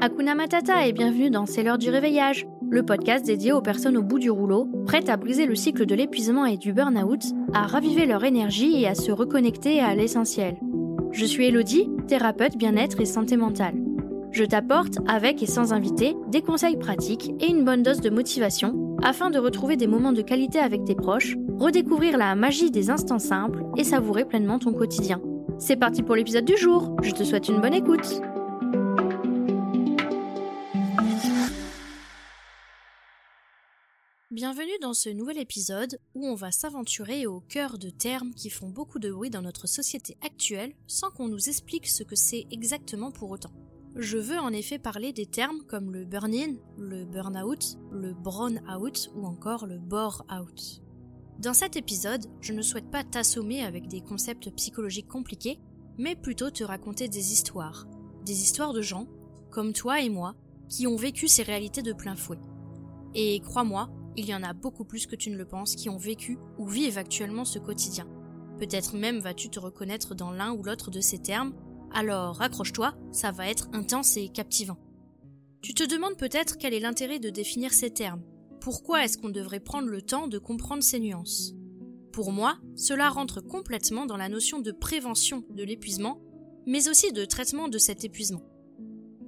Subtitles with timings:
[0.00, 4.02] Hakuna Matata et bienvenue dans C'est l'heure du réveillage, le podcast dédié aux personnes au
[4.04, 7.20] bout du rouleau, prêtes à briser le cycle de l'épuisement et du burn-out,
[7.52, 10.56] à raviver leur énergie et à se reconnecter à l'essentiel.
[11.10, 13.74] Je suis Elodie, thérapeute bien-être et santé mentale.
[14.30, 18.96] Je t'apporte, avec et sans invité, des conseils pratiques et une bonne dose de motivation
[19.02, 23.18] afin de retrouver des moments de qualité avec tes proches, redécouvrir la magie des instants
[23.18, 25.20] simples et savourer pleinement ton quotidien.
[25.58, 28.20] C'est parti pour l'épisode du jour, je te souhaite une bonne écoute.
[34.30, 38.68] Bienvenue dans ce nouvel épisode où on va s'aventurer au cœur de termes qui font
[38.68, 43.10] beaucoup de bruit dans notre société actuelle sans qu'on nous explique ce que c'est exactement
[43.10, 43.52] pour autant.
[43.96, 49.24] Je veux en effet parler des termes comme le burn-in, le burn-out, le brown-out ou
[49.24, 50.82] encore le bore-out.
[51.38, 55.58] Dans cet épisode, je ne souhaite pas t'assommer avec des concepts psychologiques compliqués,
[55.96, 57.86] mais plutôt te raconter des histoires.
[58.26, 59.06] Des histoires de gens,
[59.50, 60.34] comme toi et moi,
[60.68, 62.38] qui ont vécu ces réalités de plein fouet.
[63.14, 63.88] Et crois-moi,
[64.18, 66.66] il y en a beaucoup plus que tu ne le penses qui ont vécu ou
[66.66, 68.08] vivent actuellement ce quotidien.
[68.58, 71.54] Peut-être même vas-tu te reconnaître dans l'un ou l'autre de ces termes,
[71.92, 74.78] alors accroche-toi, ça va être intense et captivant.
[75.62, 78.22] Tu te demandes peut-être quel est l'intérêt de définir ces termes.
[78.60, 81.54] Pourquoi est-ce qu'on devrait prendre le temps de comprendre ces nuances?
[82.12, 86.20] Pour moi, cela rentre complètement dans la notion de prévention de l'épuisement,
[86.66, 88.42] mais aussi de traitement de cet épuisement.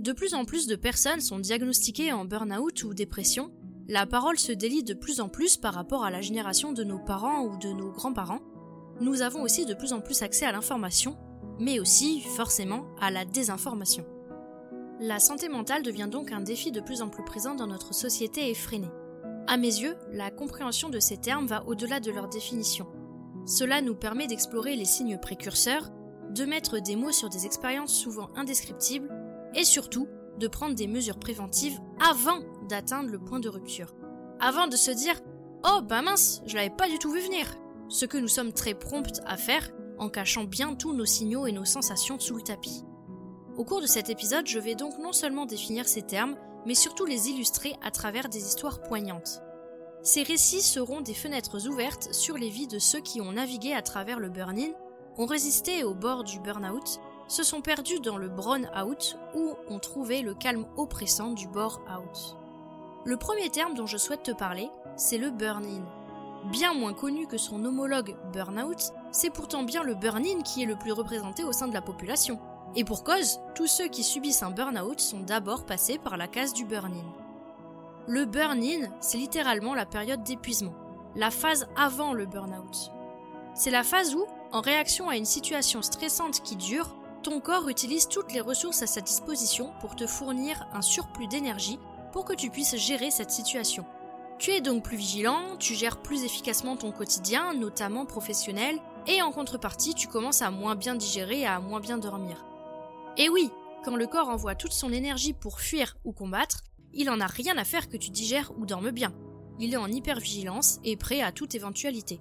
[0.00, 3.52] De plus en plus de personnes sont diagnostiquées en burn-out ou dépression,
[3.90, 7.00] la parole se délie de plus en plus par rapport à la génération de nos
[7.00, 8.38] parents ou de nos grands-parents.
[9.00, 11.18] Nous avons aussi de plus en plus accès à l'information,
[11.58, 14.06] mais aussi, forcément, à la désinformation.
[15.00, 18.48] La santé mentale devient donc un défi de plus en plus présent dans notre société
[18.48, 18.92] effrénée.
[19.48, 22.86] À mes yeux, la compréhension de ces termes va au-delà de leur définition.
[23.44, 25.90] Cela nous permet d'explorer les signes précurseurs,
[26.32, 29.10] de mettre des mots sur des expériences souvent indescriptibles,
[29.56, 30.06] et surtout
[30.40, 33.94] de prendre des mesures préventives avant d'atteindre le point de rupture.
[34.40, 35.20] Avant de se dire
[35.64, 37.46] Oh bah mince, je l'avais pas du tout vu venir.
[37.88, 41.52] Ce que nous sommes très promptes à faire en cachant bien tous nos signaux et
[41.52, 42.82] nos sensations sous le tapis.
[43.56, 47.04] Au cours de cet épisode, je vais donc non seulement définir ces termes, mais surtout
[47.04, 49.42] les illustrer à travers des histoires poignantes.
[50.02, 53.82] Ces récits seront des fenêtres ouvertes sur les vies de ceux qui ont navigué à
[53.82, 54.72] travers le burn-in,
[55.18, 60.20] ont résisté au bord du burn-out, se sont perdus dans le brown-out ou ont trouvé
[60.20, 62.36] le calme oppressant du bore-out.
[63.04, 65.84] Le premier terme dont je souhaite te parler, c'est le burn-in.
[66.50, 70.74] Bien moins connu que son homologue burn-out, c'est pourtant bien le burn-in qui est le
[70.74, 72.40] plus représenté au sein de la population.
[72.74, 76.52] Et pour cause, tous ceux qui subissent un burn-out sont d'abord passés par la case
[76.52, 77.14] du burn-in.
[78.08, 80.74] Le burn-in, c'est littéralement la période d'épuisement,
[81.14, 82.90] la phase avant le burn-out.
[83.54, 88.08] C'est la phase où, en réaction à une situation stressante qui dure, ton corps utilise
[88.08, 91.78] toutes les ressources à sa disposition pour te fournir un surplus d'énergie
[92.12, 93.84] pour que tu puisses gérer cette situation.
[94.38, 99.32] Tu es donc plus vigilant, tu gères plus efficacement ton quotidien, notamment professionnel, et en
[99.32, 102.46] contrepartie, tu commences à moins bien digérer et à moins bien dormir.
[103.18, 103.50] Et oui,
[103.84, 106.62] quand le corps envoie toute son énergie pour fuir ou combattre,
[106.94, 109.12] il en a rien à faire que tu digères ou dormes bien.
[109.58, 112.20] Il est en hypervigilance et prêt à toute éventualité.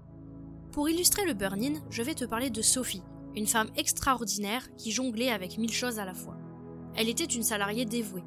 [0.74, 3.04] Pour illustrer le burn-in, je vais te parler de Sophie,
[3.36, 6.38] une femme extraordinaire qui jonglait avec mille choses à la fois.
[6.96, 8.24] Elle était une salariée dévouée,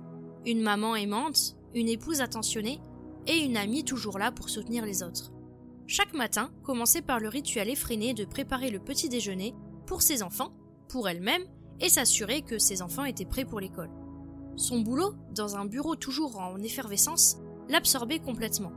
[0.47, 2.81] une maman aimante, une épouse attentionnée
[3.27, 5.33] et une amie toujours là pour soutenir les autres.
[5.87, 9.55] Chaque matin commençait par le rituel effréné de préparer le petit déjeuner
[9.87, 10.53] pour ses enfants,
[10.89, 11.45] pour elle-même,
[11.81, 13.91] et s'assurer que ses enfants étaient prêts pour l'école.
[14.57, 17.39] Son boulot, dans un bureau toujours en effervescence,
[17.69, 18.73] l'absorbait complètement.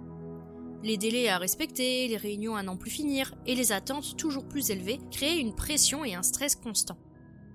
[0.86, 4.70] Les délais à respecter, les réunions à n'en plus finir et les attentes toujours plus
[4.70, 7.00] élevées créaient une pression et un stress constant.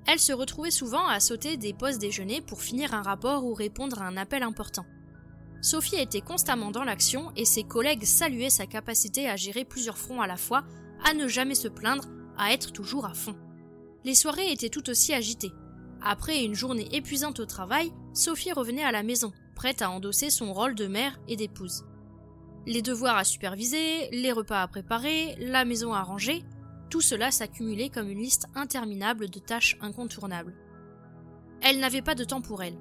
[0.09, 4.03] Elle se retrouvait souvent à sauter des pauses déjeuner pour finir un rapport ou répondre
[4.03, 4.85] à un appel important.
[5.63, 10.21] Sophie était constamment dans l'action et ses collègues saluaient sa capacité à gérer plusieurs fronts
[10.21, 10.65] à la fois,
[11.05, 13.37] à ne jamais se plaindre, à être toujours à fond.
[14.03, 15.53] Les soirées étaient tout aussi agitées.
[16.03, 20.53] Après une journée épuisante au travail, Sophie revenait à la maison, prête à endosser son
[20.53, 21.84] rôle de mère et d'épouse.
[22.66, 26.45] Les devoirs à superviser, les repas à préparer, la maison à ranger,
[26.91, 30.54] tout cela s'accumulait comme une liste interminable de tâches incontournables.
[31.62, 32.78] Elle n'avait pas de temps pour elle.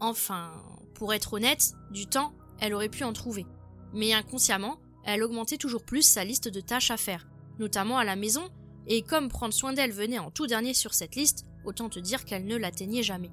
[0.00, 0.50] Enfin,
[0.94, 3.46] pour être honnête, du temps, elle aurait pu en trouver.
[3.92, 7.26] Mais inconsciemment, elle augmentait toujours plus sa liste de tâches à faire,
[7.58, 8.48] notamment à la maison,
[8.86, 12.24] et comme prendre soin d'elle venait en tout dernier sur cette liste, autant te dire
[12.24, 13.30] qu'elle ne l'atteignait jamais.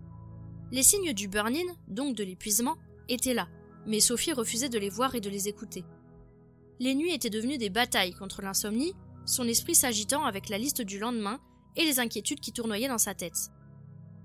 [0.72, 2.78] Les signes du burn-in, donc de l'épuisement,
[3.08, 3.48] étaient là,
[3.86, 5.84] mais Sophie refusait de les voir et de les écouter.
[6.80, 8.94] Les nuits étaient devenues des batailles contre l'insomnie,
[9.26, 11.40] son esprit s'agitant avec la liste du lendemain
[11.76, 13.50] et les inquiétudes qui tournoyaient dans sa tête.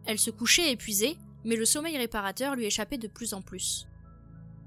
[0.06, 3.86] Elle se couchait épuisée, mais le sommeil réparateur lui échappait de plus en plus.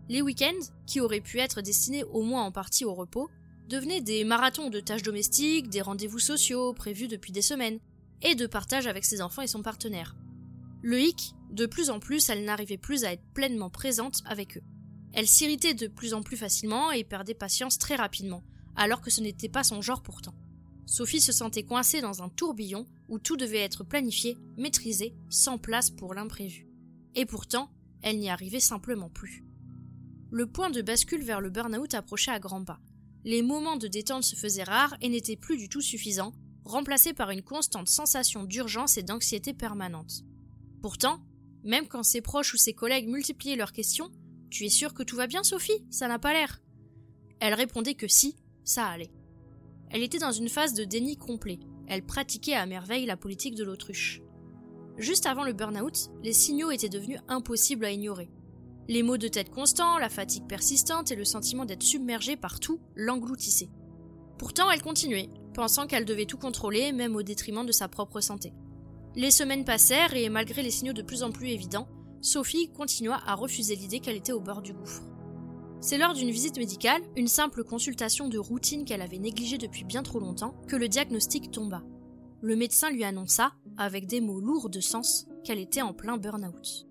[0.09, 3.29] Les week-ends, qui auraient pu être destinés au moins en partie au repos,
[3.69, 7.79] devenaient des marathons de tâches domestiques, des rendez-vous sociaux prévus depuis des semaines,
[8.21, 10.15] et de partage avec ses enfants et son partenaire.
[10.81, 14.63] Le hic, de plus en plus, elle n'arrivait plus à être pleinement présente avec eux.
[15.13, 18.43] Elle s'irritait de plus en plus facilement et perdait patience très rapidement,
[18.75, 20.33] alors que ce n'était pas son genre pourtant.
[20.85, 25.91] Sophie se sentait coincée dans un tourbillon où tout devait être planifié, maîtrisé, sans place
[25.91, 26.67] pour l'imprévu.
[27.15, 27.71] Et pourtant,
[28.01, 29.45] elle n'y arrivait simplement plus.
[30.31, 32.79] Le point de bascule vers le burn-out approchait à grands pas.
[33.23, 36.33] Les moments de détente se faisaient rares et n'étaient plus du tout suffisants,
[36.65, 40.23] remplacés par une constante sensation d'urgence et d'anxiété permanente.
[40.81, 41.23] Pourtant,
[41.63, 44.11] même quand ses proches ou ses collègues multipliaient leurs questions,
[44.53, 45.83] Tu es sûre que tout va bien, Sophie?
[45.89, 46.61] Ça n'a pas l'air.
[47.39, 49.09] Elle répondait que si, ça allait.
[49.89, 51.57] Elle était dans une phase de déni complet.
[51.87, 54.21] Elle pratiquait à merveille la politique de l'autruche.
[54.99, 58.29] Juste avant le burn-out, les signaux étaient devenus impossibles à ignorer.
[58.87, 62.79] Les maux de tête constants, la fatigue persistante et le sentiment d'être submergée par tout
[62.95, 63.71] l'engloutissaient.
[64.37, 68.53] Pourtant, elle continuait, pensant qu'elle devait tout contrôler, même au détriment de sa propre santé.
[69.15, 71.87] Les semaines passèrent et malgré les signaux de plus en plus évidents,
[72.23, 75.03] Sophie continua à refuser l'idée qu'elle était au bord du gouffre.
[75.81, 80.03] C'est lors d'une visite médicale, une simple consultation de routine qu'elle avait négligée depuis bien
[80.03, 81.83] trop longtemps, que le diagnostic tomba.
[82.41, 86.87] Le médecin lui annonça, avec des mots lourds de sens, qu'elle était en plein burn-out.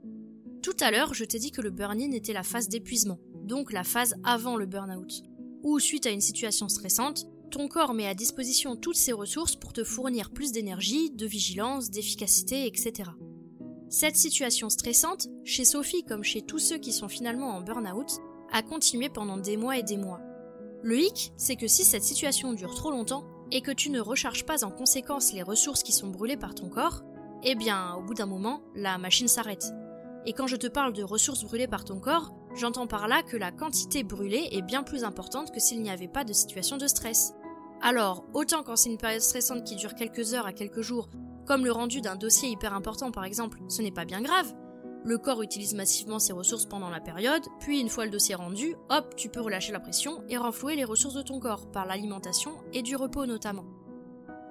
[0.62, 3.84] Tout à l'heure, je t'ai dit que le burn-in était la phase d'épuisement, donc la
[3.84, 5.22] phase avant le burn-out,
[5.62, 9.72] où, suite à une situation stressante, ton corps met à disposition toutes ses ressources pour
[9.72, 13.12] te fournir plus d'énergie, de vigilance, d'efficacité, etc.
[13.94, 18.62] Cette situation stressante, chez Sophie comme chez tous ceux qui sont finalement en burn-out, a
[18.62, 20.18] continué pendant des mois et des mois.
[20.82, 24.46] Le hic, c'est que si cette situation dure trop longtemps et que tu ne recharges
[24.46, 27.02] pas en conséquence les ressources qui sont brûlées par ton corps,
[27.42, 29.66] eh bien, au bout d'un moment, la machine s'arrête.
[30.24, 33.36] Et quand je te parle de ressources brûlées par ton corps, j'entends par là que
[33.36, 36.86] la quantité brûlée est bien plus importante que s'il n'y avait pas de situation de
[36.86, 37.34] stress.
[37.82, 41.10] Alors, autant quand c'est une période stressante qui dure quelques heures à quelques jours,
[41.46, 44.52] comme le rendu d'un dossier hyper important par exemple, ce n'est pas bien grave.
[45.04, 48.76] Le corps utilise massivement ses ressources pendant la période, puis une fois le dossier rendu,
[48.88, 52.52] hop, tu peux relâcher la pression et renflouer les ressources de ton corps, par l'alimentation
[52.72, 53.64] et du repos notamment.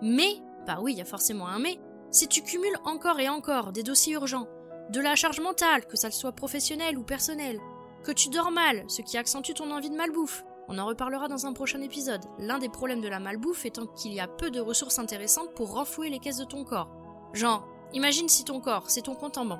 [0.01, 1.79] Mais, bah oui, il y a forcément un mais,
[2.11, 4.47] si tu cumules encore et encore des dossiers urgents,
[4.89, 7.59] de la charge mentale, que ça soit professionnelle ou personnelle,
[8.03, 11.45] que tu dors mal, ce qui accentue ton envie de malbouffe, on en reparlera dans
[11.45, 12.23] un prochain épisode.
[12.39, 15.73] L'un des problèmes de la malbouffe étant qu'il y a peu de ressources intéressantes pour
[15.73, 16.89] renflouer les caisses de ton corps.
[17.33, 19.59] Genre, imagine si ton corps, c'est ton compte en banque.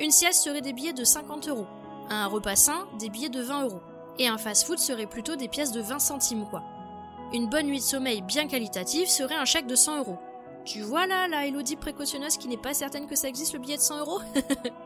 [0.00, 1.66] Une sieste serait des billets de 50 euros,
[2.10, 3.80] un repas sain, des billets de 20 euros,
[4.18, 6.64] et un fast-food serait plutôt des pièces de 20 centimes quoi.
[7.32, 10.18] Une bonne nuit de sommeil bien qualitative serait un chèque de 100 euros.
[10.64, 13.76] Tu vois là la Elodie précautionneuse qui n'est pas certaine que ça existe le billet
[13.76, 14.20] de 100 euros?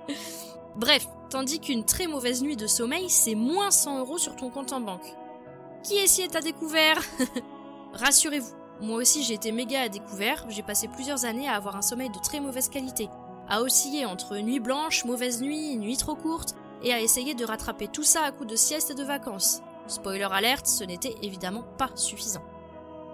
[0.77, 4.73] Bref, tandis qu'une très mauvaise nuit de sommeil, c'est moins 100 euros sur ton compte
[4.75, 5.17] en banque.
[5.83, 7.03] Qui est à découvert
[7.93, 11.83] Rassurez-vous, moi aussi j'ai été méga à découvert, j'ai passé plusieurs années à avoir un
[11.83, 13.09] sommeil de très mauvaise qualité,
[13.49, 17.89] à osciller entre nuit blanche, mauvaise nuit, nuit trop courte, et à essayer de rattraper
[17.89, 19.61] tout ça à coup de sieste et de vacances.
[19.89, 22.45] Spoiler alerte, ce n'était évidemment pas suffisant.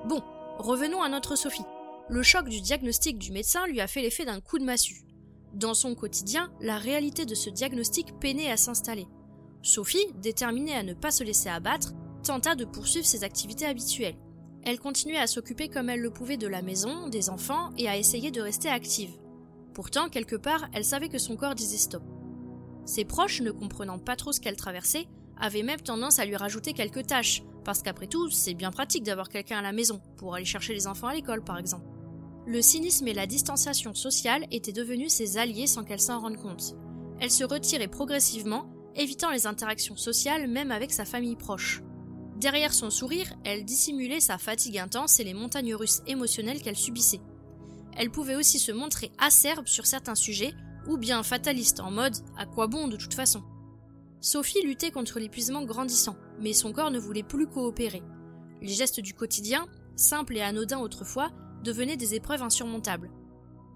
[0.07, 0.23] Bon,
[0.59, 1.65] revenons à notre Sophie.
[2.09, 5.05] Le choc du diagnostic du médecin lui a fait l'effet d'un coup de massue.
[5.55, 9.07] Dans son quotidien, la réalité de ce diagnostic peinait à s'installer.
[9.63, 11.93] Sophie, déterminée à ne pas se laisser abattre,
[12.29, 14.19] tenta de poursuivre ses activités habituelles.
[14.63, 17.97] Elle continuait à s'occuper comme elle le pouvait de la maison, des enfants et à
[17.97, 19.17] essayer de rester active.
[19.73, 22.03] Pourtant, quelque part, elle savait que son corps disait stop.
[22.85, 25.07] Ses proches, ne comprenant pas trop ce qu'elle traversait,
[25.41, 29.31] avaient même tendance à lui rajouter quelques tâches, parce qu'après tout, c'est bien pratique d'avoir
[29.31, 31.87] quelqu'un à la maison, pour aller chercher les enfants à l'école par exemple.
[32.47, 36.75] Le cynisme et la distanciation sociale étaient devenus ses alliés sans qu'elle s'en rende compte.
[37.21, 41.83] Elle se retirait progressivement, évitant les interactions sociales même avec sa famille proche.
[42.39, 47.21] Derrière son sourire, elle dissimulait sa fatigue intense et les montagnes russes émotionnelles qu'elle subissait.
[47.97, 50.55] Elle pouvait aussi se montrer acerbe sur certains sujets,
[50.87, 53.43] ou bien fataliste en mode à quoi bon de toute façon?
[54.21, 58.03] Sophie luttait contre l'épuisement grandissant, mais son corps ne voulait plus coopérer.
[58.63, 59.67] Les gestes du quotidien,
[59.97, 61.33] simples et anodins autrefois,
[61.65, 63.11] devenaient des épreuves insurmontables.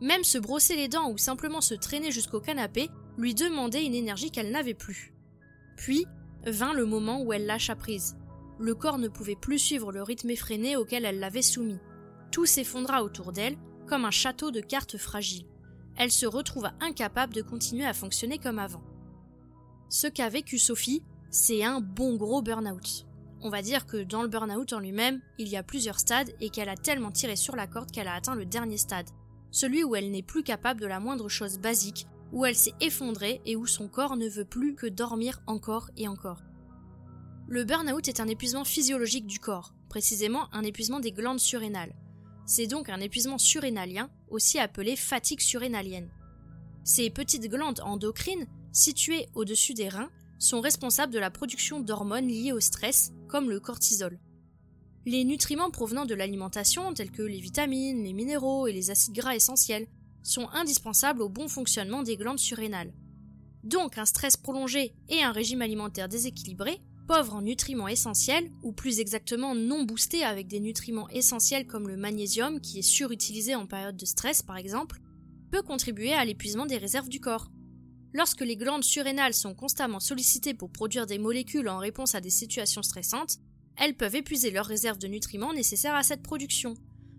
[0.00, 2.88] Même se brosser les dents ou simplement se traîner jusqu'au canapé
[3.18, 5.12] lui demandait une énergie qu'elle n'avait plus.
[5.76, 6.06] Puis
[6.46, 8.16] vint le moment où elle lâcha prise
[8.58, 11.80] le corps ne pouvait plus suivre le rythme effréné auquel elle l'avait soumis.
[12.30, 13.56] Tout s'effondra autour d'elle,
[13.86, 15.46] comme un château de cartes fragile.
[15.96, 18.82] Elle se retrouva incapable de continuer à fonctionner comme avant.
[19.88, 23.06] Ce qu'a vécu Sophie, c'est un bon gros burn-out.
[23.42, 26.48] On va dire que dans le burn-out en lui-même, il y a plusieurs stades et
[26.48, 29.10] qu'elle a tellement tiré sur la corde qu'elle a atteint le dernier stade,
[29.50, 33.42] celui où elle n'est plus capable de la moindre chose basique, où elle s'est effondrée
[33.44, 36.42] et où son corps ne veut plus que dormir encore et encore.
[37.48, 41.94] Le burn-out est un épuisement physiologique du corps, précisément un épuisement des glandes surrénales.
[42.46, 46.10] C'est donc un épuisement surrénalien, aussi appelé fatigue surrénalienne.
[46.84, 52.52] Ces petites glandes endocrines, situées au-dessus des reins, sont responsables de la production d'hormones liées
[52.52, 54.18] au stress, comme le cortisol.
[55.04, 59.34] Les nutriments provenant de l'alimentation, tels que les vitamines, les minéraux et les acides gras
[59.34, 59.88] essentiels,
[60.22, 62.92] sont indispensables au bon fonctionnement des glandes surrénales.
[63.64, 69.00] Donc un stress prolongé et un régime alimentaire déséquilibré, pauvre en nutriments essentiels, ou plus
[69.00, 73.96] exactement non boosté avec des nutriments essentiels comme le magnésium qui est surutilisé en période
[73.96, 75.00] de stress par exemple,
[75.50, 77.50] peut contribuer à l'épuisement des réserves du corps.
[78.14, 82.30] Lorsque les glandes surrénales sont constamment sollicitées pour produire des molécules en réponse à des
[82.30, 83.38] situations stressantes,
[83.76, 86.74] elles peuvent épuiser leurs réserves de nutriments nécessaires à cette production.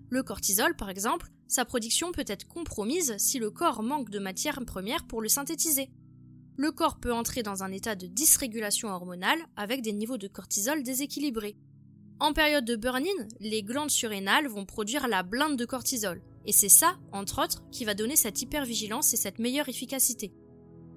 [0.10, 4.60] Le cortisol, par exemple, sa production peut être compromise si le corps manque de matière
[4.66, 5.90] première pour le synthétiser.
[6.56, 10.84] Le corps peut entrer dans un état de dysrégulation hormonale avec des niveaux de cortisol
[10.84, 11.58] déséquilibrés.
[12.20, 16.70] En période de burn-in, les glandes surrénales vont produire la blinde de cortisol, et c'est
[16.70, 20.32] ça, entre autres, qui va donner cette hypervigilance et cette meilleure efficacité.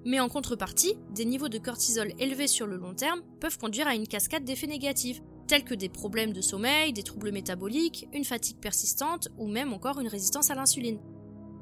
[0.05, 3.95] Mais en contrepartie, des niveaux de cortisol élevés sur le long terme peuvent conduire à
[3.95, 8.59] une cascade d'effets négatifs, tels que des problèmes de sommeil, des troubles métaboliques, une fatigue
[8.59, 10.99] persistante ou même encore une résistance à l'insuline.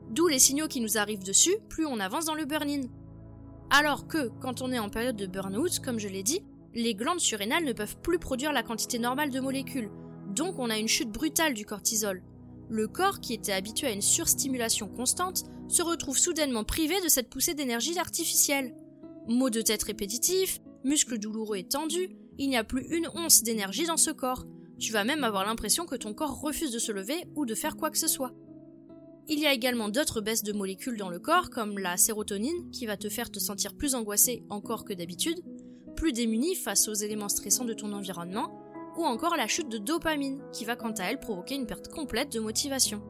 [0.09, 2.81] D'où les signaux qui nous arrivent dessus plus on avance dans le burn-in.
[3.69, 6.41] Alors que, quand on est en période de burn-out, comme je l'ai dit,
[6.73, 9.89] les glandes surrénales ne peuvent plus produire la quantité normale de molécules,
[10.27, 12.21] donc on a une chute brutale du cortisol.
[12.69, 17.29] Le corps, qui était habitué à une surstimulation constante, se retrouve soudainement privé de cette
[17.29, 18.75] poussée d'énergie artificielle.
[19.27, 23.85] Maux de tête répétitifs, muscles douloureux et tendus, il n'y a plus une once d'énergie
[23.85, 24.45] dans ce corps.
[24.77, 27.77] Tu vas même avoir l'impression que ton corps refuse de se lever ou de faire
[27.77, 28.33] quoi que ce soit.
[29.27, 32.85] Il y a également d'autres baisses de molécules dans le corps, comme la sérotonine, qui
[32.85, 35.41] va te faire te sentir plus angoissé encore que d'habitude,
[35.95, 38.51] plus démuni face aux éléments stressants de ton environnement,
[38.97, 42.31] ou encore la chute de dopamine, qui va quant à elle provoquer une perte complète
[42.31, 43.01] de motivation.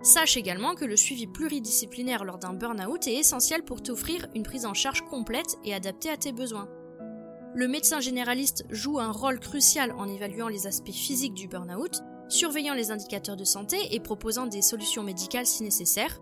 [0.00, 4.64] Sache également que le suivi pluridisciplinaire lors d'un burn-out est essentiel pour t'offrir une prise
[4.64, 6.68] en charge complète et adaptée à tes besoins.
[7.54, 12.74] Le médecin généraliste joue un rôle crucial en évaluant les aspects physiques du burn-out, surveillant
[12.74, 16.20] les indicateurs de santé et proposant des solutions médicales si nécessaire.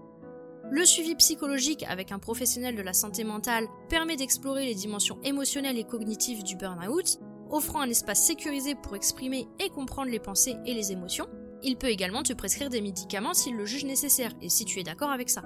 [0.70, 5.78] Le suivi psychologique avec un professionnel de la santé mentale permet d'explorer les dimensions émotionnelles
[5.78, 7.18] et cognitives du burn-out,
[7.50, 11.28] offrant un espace sécurisé pour exprimer et comprendre les pensées et les émotions.
[11.62, 14.82] Il peut également te prescrire des médicaments s'il le juge nécessaire et si tu es
[14.82, 15.42] d'accord avec ça.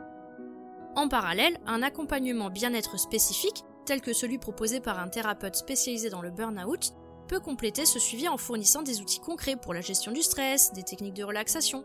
[0.97, 6.23] En parallèle, un accompagnement bien-être spécifique, tel que celui proposé par un thérapeute spécialisé dans
[6.23, 6.93] le burn-out,
[7.37, 11.15] compléter ce suivi en fournissant des outils concrets pour la gestion du stress, des techniques
[11.15, 11.85] de relaxation.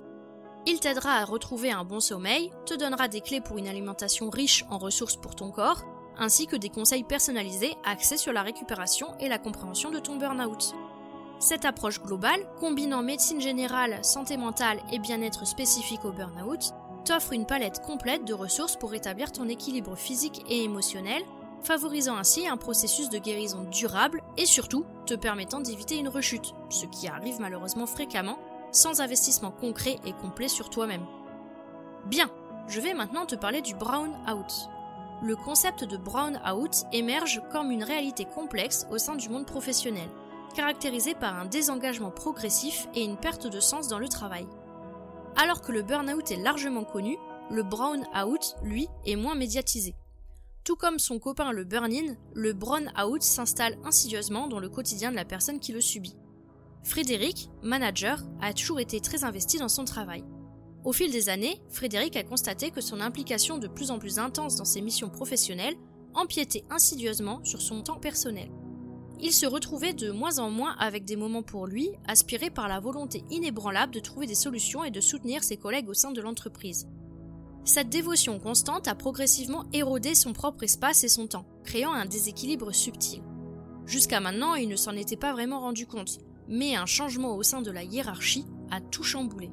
[0.66, 4.66] Il t'aidera à retrouver un bon sommeil, te donnera des clés pour une alimentation riche
[4.70, 5.84] en ressources pour ton corps,
[6.18, 10.74] ainsi que des conseils personnalisés axés sur la récupération et la compréhension de ton burn-out.
[11.40, 16.72] Cette approche globale, combinant médecine générale, santé mentale et bien-être spécifique au burn-out,
[17.04, 21.22] t'offre une palette complète de ressources pour rétablir ton équilibre physique et émotionnel
[21.64, 26.86] favorisant ainsi un processus de guérison durable et surtout te permettant d'éviter une rechute, ce
[26.86, 28.38] qui arrive malheureusement fréquemment,
[28.72, 31.06] sans investissement concret et complet sur toi-même.
[32.06, 32.30] Bien,
[32.68, 34.70] je vais maintenant te parler du brown out.
[35.22, 40.10] Le concept de brown out émerge comme une réalité complexe au sein du monde professionnel,
[40.56, 44.48] caractérisé par un désengagement progressif et une perte de sens dans le travail.
[45.36, 47.18] Alors que le burn-out est largement connu,
[47.50, 49.96] le brown out, lui, est moins médiatisé.
[50.66, 55.24] Tout comme son copain le burn-in, le brown-out s'installe insidieusement dans le quotidien de la
[55.24, 56.16] personne qui le subit.
[56.84, 60.24] Frédéric, manager, a toujours été très investi dans son travail.
[60.84, 64.56] Au fil des années, Frédéric a constaté que son implication de plus en plus intense
[64.56, 65.76] dans ses missions professionnelles
[66.16, 68.50] empiétait insidieusement sur son temps personnel.
[69.20, 72.80] Il se retrouvait de moins en moins avec des moments pour lui, aspirés par la
[72.80, 76.88] volonté inébranlable de trouver des solutions et de soutenir ses collègues au sein de l'entreprise.
[77.66, 82.72] Cette dévotion constante a progressivement érodé son propre espace et son temps, créant un déséquilibre
[82.72, 83.24] subtil.
[83.88, 87.64] Jusqu'à maintenant, il ne s'en était pas vraiment rendu compte, mais un changement au sein
[87.64, 89.50] de la hiérarchie a tout chamboulé.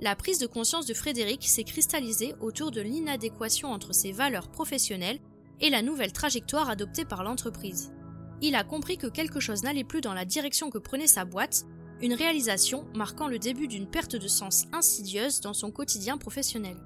[0.00, 5.20] La prise de conscience de Frédéric s'est cristallisée autour de l'inadéquation entre ses valeurs professionnelles
[5.60, 7.92] et la nouvelle trajectoire adoptée par l'entreprise.
[8.40, 11.64] Il a compris que quelque chose n'allait plus dans la direction que prenait sa boîte,
[12.00, 16.76] une réalisation marquant le début d'une perte de sens insidieuse dans son quotidien professionnel.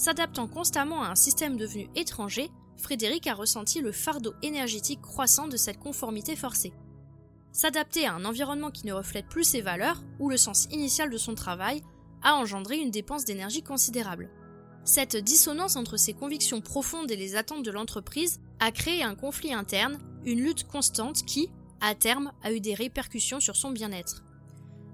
[0.00, 5.58] S'adaptant constamment à un système devenu étranger, Frédéric a ressenti le fardeau énergétique croissant de
[5.58, 6.72] cette conformité forcée.
[7.52, 11.18] S'adapter à un environnement qui ne reflète plus ses valeurs ou le sens initial de
[11.18, 11.82] son travail
[12.22, 14.30] a engendré une dépense d'énergie considérable.
[14.84, 19.52] Cette dissonance entre ses convictions profondes et les attentes de l'entreprise a créé un conflit
[19.52, 21.50] interne, une lutte constante qui,
[21.82, 24.22] à terme, a eu des répercussions sur son bien-être.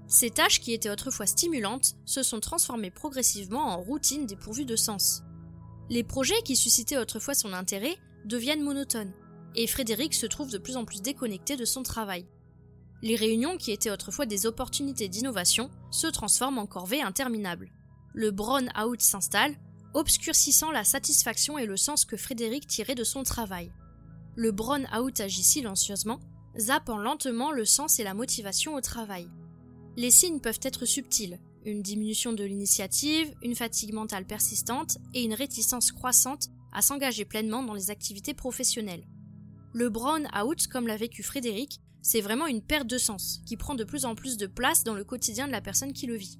[0.07, 5.23] Ces tâches qui étaient autrefois stimulantes se sont transformées progressivement en routines dépourvues de sens.
[5.89, 9.13] Les projets qui suscitaient autrefois son intérêt deviennent monotones,
[9.55, 12.25] et Frédéric se trouve de plus en plus déconnecté de son travail.
[13.01, 17.69] Les réunions qui étaient autrefois des opportunités d'innovation se transforment en corvées interminables.
[18.13, 19.55] Le brown-out s'installe,
[19.93, 23.71] obscurcissant la satisfaction et le sens que Frédéric tirait de son travail.
[24.35, 26.19] Le brown-out agit silencieusement,
[26.57, 29.27] zappant lentement le sens et la motivation au travail.
[29.97, 35.33] Les signes peuvent être subtils, une diminution de l'initiative, une fatigue mentale persistante et une
[35.33, 39.07] réticence croissante à s'engager pleinement dans les activités professionnelles.
[39.73, 43.73] Le brown out, comme l'a vécu Frédéric, c'est vraiment une perte de sens qui prend
[43.73, 46.37] de plus en plus de place dans le quotidien de la personne qui le vit.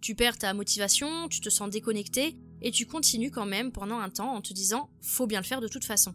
[0.00, 4.08] Tu perds ta motivation, tu te sens déconnecté et tu continues quand même pendant un
[4.08, 6.14] temps en te disant faut bien le faire de toute façon.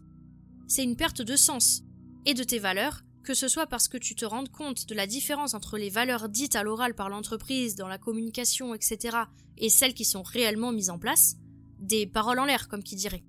[0.66, 1.84] C'est une perte de sens
[2.26, 5.06] et de tes valeurs que ce soit parce que tu te rends compte de la
[5.06, 9.16] différence entre les valeurs dites à l'oral par l'entreprise, dans la communication, etc.,
[9.58, 11.36] et celles qui sont réellement mises en place,
[11.78, 13.24] des paroles en l'air, comme qui dirait.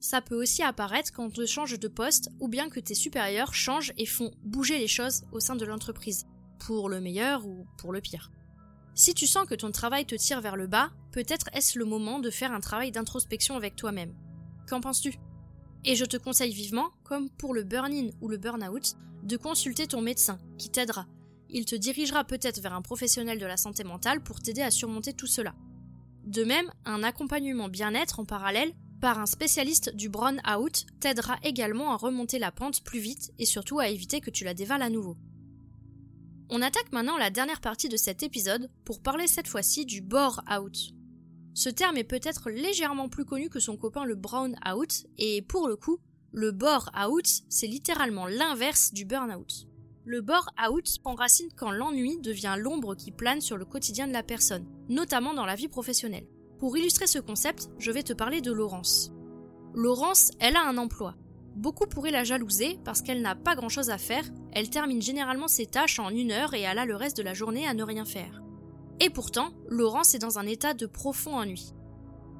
[0.00, 3.54] Ça peut aussi apparaître quand on te change de poste ou bien que tes supérieurs
[3.54, 6.26] changent et font bouger les choses au sein de l'entreprise,
[6.58, 8.30] pour le meilleur ou pour le pire.
[8.94, 12.20] Si tu sens que ton travail te tire vers le bas, peut-être est-ce le moment
[12.20, 14.14] de faire un travail d'introspection avec toi-même.
[14.68, 15.14] Qu'en penses-tu?
[15.84, 20.00] Et je te conseille vivement, comme pour le burn-in ou le burn-out, de consulter ton
[20.00, 21.06] médecin, qui t'aidera.
[21.50, 25.12] Il te dirigera peut-être vers un professionnel de la santé mentale pour t'aider à surmonter
[25.12, 25.54] tout cela.
[26.24, 31.92] De même, un accompagnement bien-être en parallèle par un spécialiste du brown out t'aidera également
[31.92, 34.88] à remonter la pente plus vite et surtout à éviter que tu la dévales à
[34.88, 35.18] nouveau.
[36.48, 40.42] On attaque maintenant la dernière partie de cet épisode pour parler cette fois-ci du bore
[40.50, 40.94] out.
[41.54, 45.68] Ce terme est peut-être légèrement plus connu que son copain le brown out et pour
[45.68, 45.98] le coup,
[46.32, 49.68] le bore-out, c'est littéralement l'inverse du burn-out.
[50.04, 54.24] Le bore-out prend racine quand l'ennui devient l'ombre qui plane sur le quotidien de la
[54.24, 56.26] personne, notamment dans la vie professionnelle.
[56.58, 59.12] Pour illustrer ce concept, je vais te parler de Laurence.
[59.74, 61.14] Laurence, elle a un emploi.
[61.54, 65.66] Beaucoup pourraient la jalouser parce qu'elle n'a pas grand-chose à faire, elle termine généralement ses
[65.66, 68.04] tâches en une heure et elle a le reste de la journée à ne rien
[68.04, 68.43] faire.
[69.00, 71.72] Et pourtant, Laurence est dans un état de profond ennui.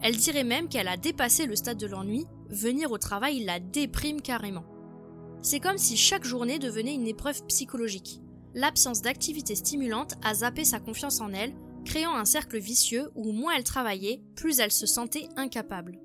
[0.02, 4.20] Elle dirait même qu'elle a dépassé le stade de l'ennui venir au travail la déprime
[4.20, 4.64] carrément.
[5.42, 8.20] C'est comme si chaque journée devenait une épreuve psychologique.
[8.54, 13.54] L'absence d'activité stimulante a zappé sa confiance en elle, créant un cercle vicieux où moins
[13.56, 15.98] elle travaillait, plus elle se sentait incapable.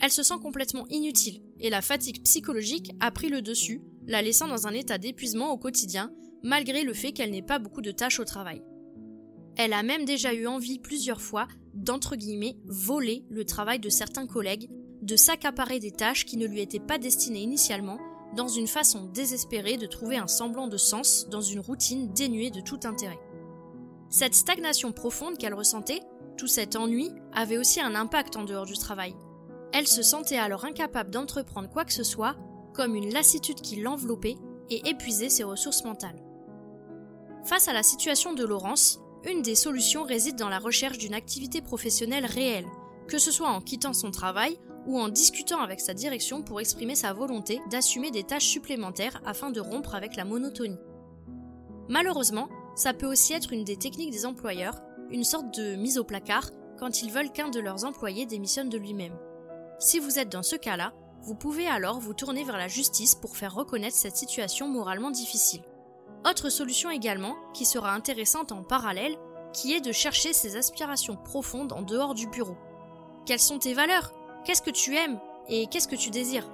[0.00, 4.48] Elle se sent complètement inutile, et la fatigue psychologique a pris le dessus, la laissant
[4.48, 8.20] dans un état d'épuisement au quotidien, malgré le fait qu'elle n'ait pas beaucoup de tâches
[8.20, 8.62] au travail.
[9.58, 14.26] Elle a même déjà eu envie plusieurs fois d'entre guillemets voler le travail de certains
[14.26, 14.70] collègues
[15.02, 17.98] de s'accaparer des tâches qui ne lui étaient pas destinées initialement,
[18.36, 22.60] dans une façon désespérée de trouver un semblant de sens dans une routine dénuée de
[22.60, 23.18] tout intérêt.
[24.10, 26.02] Cette stagnation profonde qu'elle ressentait,
[26.36, 29.14] tout cet ennui, avait aussi un impact en dehors du travail.
[29.72, 32.36] Elle se sentait alors incapable d'entreprendre quoi que ce soit,
[32.74, 34.36] comme une lassitude qui l'enveloppait
[34.70, 36.22] et épuisait ses ressources mentales.
[37.44, 41.60] Face à la situation de Laurence, une des solutions réside dans la recherche d'une activité
[41.60, 42.66] professionnelle réelle,
[43.08, 46.94] que ce soit en quittant son travail ou en discutant avec sa direction pour exprimer
[46.94, 50.78] sa volonté d'assumer des tâches supplémentaires afin de rompre avec la monotonie.
[51.88, 56.04] Malheureusement, ça peut aussi être une des techniques des employeurs, une sorte de mise au
[56.04, 59.18] placard quand ils veulent qu'un de leurs employés démissionne de lui-même.
[59.80, 63.36] Si vous êtes dans ce cas-là, vous pouvez alors vous tourner vers la justice pour
[63.36, 65.62] faire reconnaître cette situation moralement difficile.
[66.28, 69.16] Autre solution également, qui sera intéressante en parallèle,
[69.54, 72.56] qui est de chercher ses aspirations profondes en dehors du bureau.
[73.24, 74.12] Quelles sont tes valeurs?
[74.44, 75.18] Qu'est-ce que tu aimes?
[75.48, 76.50] Et qu'est-ce que tu désires?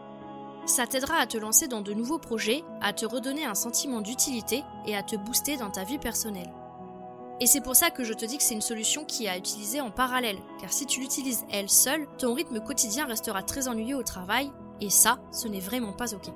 [0.65, 4.63] Ça t'aidera à te lancer dans de nouveaux projets, à te redonner un sentiment d'utilité
[4.87, 6.53] et à te booster dans ta vie personnelle.
[7.41, 9.37] Et c'est pour ça que je te dis que c'est une solution qui est à
[9.37, 13.97] utiliser en parallèle, car si tu l'utilises elle seule, ton rythme quotidien restera très ennuyeux
[13.97, 16.31] au travail, et ça, ce n'est vraiment pas ok.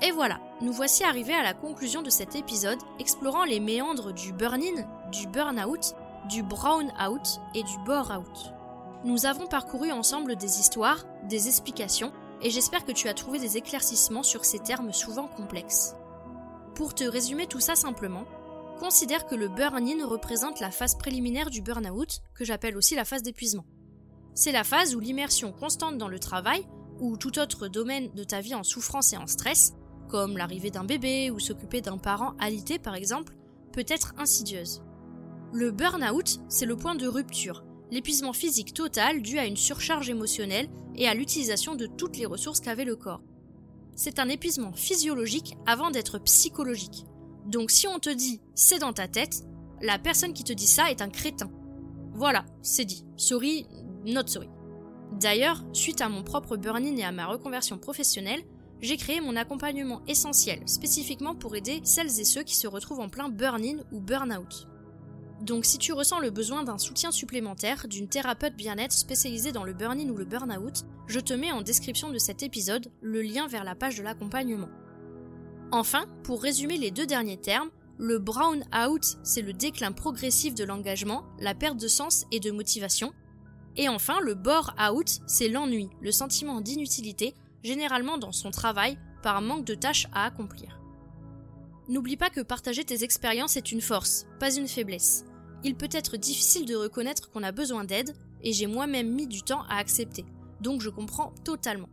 [0.00, 4.32] Et voilà, nous voici arrivés à la conclusion de cet épisode explorant les méandres du
[4.32, 5.94] burn-in, du burn-out,
[6.28, 8.52] du brown-out et du bore-out.
[9.04, 13.56] Nous avons parcouru ensemble des histoires, des explications, et j'espère que tu as trouvé des
[13.56, 15.96] éclaircissements sur ces termes souvent complexes.
[16.74, 18.24] Pour te résumer tout ça simplement,
[18.78, 23.22] considère que le burn-in représente la phase préliminaire du burn-out, que j'appelle aussi la phase
[23.22, 23.64] d'épuisement.
[24.34, 26.64] C'est la phase où l'immersion constante dans le travail,
[27.00, 29.72] ou tout autre domaine de ta vie en souffrance et en stress,
[30.08, 33.34] comme l'arrivée d'un bébé ou s'occuper d'un parent alité par exemple,
[33.72, 34.82] peut être insidieuse.
[35.52, 40.68] Le burn-out, c'est le point de rupture, l'épuisement physique total dû à une surcharge émotionnelle
[40.96, 43.22] et à l'utilisation de toutes les ressources qu'avait le corps.
[43.94, 47.06] C'est un épuisement physiologique avant d'être psychologique.
[47.46, 49.44] Donc si on te dit c'est dans ta tête,
[49.80, 51.50] la personne qui te dit ça est un crétin.
[52.12, 53.04] Voilà, c'est dit.
[53.16, 53.66] Sorry,
[54.04, 54.48] not sorry.
[55.12, 58.42] D'ailleurs, suite à mon propre burn-in et à ma reconversion professionnelle,
[58.80, 63.08] j'ai créé mon accompagnement essentiel, spécifiquement pour aider celles et ceux qui se retrouvent en
[63.08, 64.68] plein burn-in ou burn-out.
[65.40, 69.72] Donc si tu ressens le besoin d'un soutien supplémentaire, d'une thérapeute bien-être spécialisée dans le
[69.72, 73.64] burn-in ou le burn-out, je te mets en description de cet épisode le lien vers
[73.64, 74.68] la page de l'accompagnement.
[75.70, 80.64] Enfin, pour résumer les deux derniers termes, le brown out, c'est le déclin progressif de
[80.64, 83.12] l'engagement, la perte de sens et de motivation.
[83.76, 89.42] Et enfin, le bore out, c'est l'ennui, le sentiment d'inutilité, généralement dans son travail, par
[89.42, 90.80] manque de tâches à accomplir.
[91.88, 95.24] N'oublie pas que partager tes expériences est une force, pas une faiblesse
[95.64, 99.42] il peut être difficile de reconnaître qu'on a besoin d'aide, et j'ai moi-même mis du
[99.42, 100.24] temps à accepter,
[100.60, 101.88] donc je comprends totalement.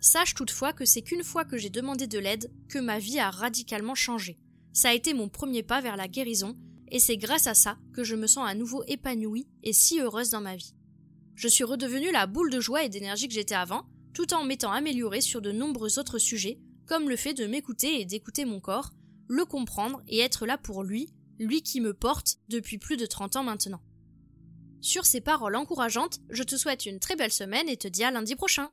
[0.00, 3.30] Sache toutefois que c'est qu'une fois que j'ai demandé de l'aide que ma vie a
[3.30, 4.38] radicalement changé.
[4.72, 6.56] Ça a été mon premier pas vers la guérison,
[6.88, 10.30] et c'est grâce à ça que je me sens à nouveau épanouie et si heureuse
[10.30, 10.74] dans ma vie.
[11.34, 14.72] Je suis redevenue la boule de joie et d'énergie que j'étais avant, tout en m'étant
[14.72, 18.90] améliorée sur de nombreux autres sujets, comme le fait de m'écouter et d'écouter mon corps,
[19.28, 23.36] le comprendre et être là pour lui lui qui me porte depuis plus de 30
[23.36, 23.80] ans maintenant.
[24.80, 28.10] Sur ces paroles encourageantes, je te souhaite une très belle semaine et te dis à
[28.10, 28.68] lundi prochain.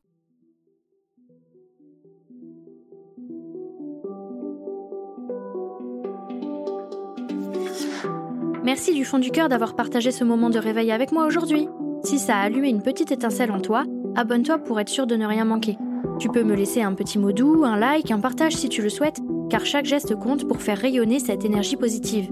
[8.64, 11.68] Merci du fond du cœur d'avoir partagé ce moment de réveil avec moi aujourd'hui.
[12.04, 15.26] Si ça a allumé une petite étincelle en toi, abonne-toi pour être sûr de ne
[15.26, 15.78] rien manquer.
[16.20, 18.90] Tu peux me laisser un petit mot doux, un like, un partage si tu le
[18.90, 19.20] souhaites,
[19.50, 22.30] car chaque geste compte pour faire rayonner cette énergie positive.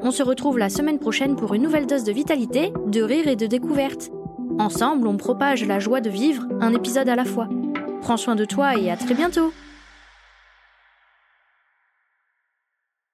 [0.00, 3.36] On se retrouve la semaine prochaine pour une nouvelle dose de vitalité, de rire et
[3.36, 4.10] de découverte.
[4.58, 7.48] Ensemble, on propage la joie de vivre, un épisode à la fois.
[8.00, 9.52] Prends soin de toi et à très bientôt